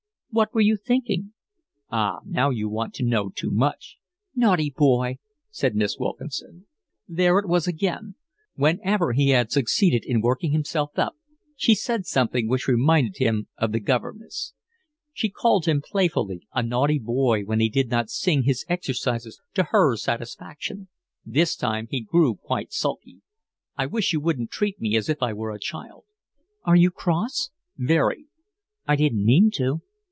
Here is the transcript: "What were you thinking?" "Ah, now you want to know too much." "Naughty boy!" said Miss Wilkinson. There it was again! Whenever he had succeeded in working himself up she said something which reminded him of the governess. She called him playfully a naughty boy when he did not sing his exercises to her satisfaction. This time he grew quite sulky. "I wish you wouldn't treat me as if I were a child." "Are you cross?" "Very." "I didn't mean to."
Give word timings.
"What 0.33 0.53
were 0.53 0.61
you 0.61 0.77
thinking?" 0.77 1.33
"Ah, 1.89 2.19
now 2.25 2.51
you 2.51 2.69
want 2.69 2.93
to 2.93 3.03
know 3.03 3.27
too 3.29 3.51
much." 3.51 3.97
"Naughty 4.33 4.69
boy!" 4.73 5.17
said 5.49 5.75
Miss 5.75 5.97
Wilkinson. 5.99 6.67
There 7.05 7.37
it 7.37 7.49
was 7.49 7.67
again! 7.67 8.15
Whenever 8.55 9.11
he 9.11 9.31
had 9.31 9.51
succeeded 9.51 10.05
in 10.05 10.21
working 10.21 10.53
himself 10.53 10.91
up 10.97 11.17
she 11.57 11.75
said 11.75 12.05
something 12.05 12.47
which 12.47 12.69
reminded 12.69 13.17
him 13.17 13.49
of 13.57 13.73
the 13.73 13.81
governess. 13.81 14.53
She 15.11 15.27
called 15.29 15.65
him 15.65 15.81
playfully 15.81 16.47
a 16.53 16.63
naughty 16.63 16.97
boy 17.03 17.41
when 17.43 17.59
he 17.59 17.67
did 17.67 17.89
not 17.89 18.09
sing 18.09 18.43
his 18.43 18.63
exercises 18.69 19.41
to 19.55 19.63
her 19.71 19.97
satisfaction. 19.97 20.87
This 21.25 21.57
time 21.57 21.87
he 21.91 21.99
grew 21.99 22.35
quite 22.35 22.71
sulky. 22.71 23.19
"I 23.75 23.85
wish 23.85 24.13
you 24.13 24.21
wouldn't 24.21 24.49
treat 24.49 24.79
me 24.79 24.95
as 24.95 25.09
if 25.09 25.21
I 25.21 25.33
were 25.33 25.51
a 25.51 25.59
child." 25.59 26.05
"Are 26.63 26.77
you 26.77 26.89
cross?" 26.89 27.49
"Very." 27.75 28.27
"I 28.87 28.95
didn't 28.95 29.25
mean 29.25 29.51
to." 29.55 29.81